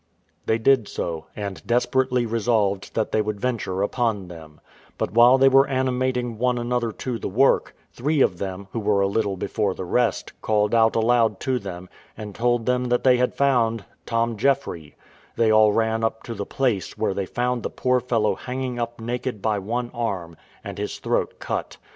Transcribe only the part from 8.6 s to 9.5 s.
who were a little